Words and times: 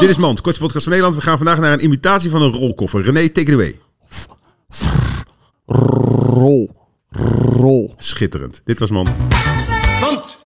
Dit 0.00 0.08
is 0.08 0.16
Mand, 0.16 0.40
kortste 0.40 0.62
podcast 0.62 0.84
van 0.84 0.92
Nederland. 0.92 1.20
We 1.22 1.28
gaan 1.28 1.36
vandaag 1.36 1.58
naar 1.58 1.72
een 1.72 1.84
imitatie 1.84 2.30
van 2.30 2.42
een 2.42 2.52
rolkoffer. 2.52 3.02
René, 3.02 3.28
take 3.28 3.52
it 3.52 3.54
away. 3.54 3.78
Rol. 6.26 6.70
Rol. 7.52 7.94
Schitterend. 7.96 8.60
Dit 8.64 8.78
was 8.78 8.90
Mand. 8.90 9.10
Want 10.00 10.38